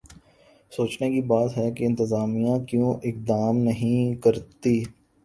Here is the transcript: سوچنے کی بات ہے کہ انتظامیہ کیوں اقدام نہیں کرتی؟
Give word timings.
سوچنے 0.71 1.09
کی 1.11 1.21
بات 1.27 1.57
ہے 1.57 1.69
کہ 1.71 1.83
انتظامیہ 1.83 2.57
کیوں 2.69 2.93
اقدام 3.03 3.57
نہیں 3.59 4.15
کرتی؟ 4.23 4.83